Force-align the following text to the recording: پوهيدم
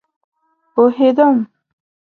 پوهيدم 0.73 1.37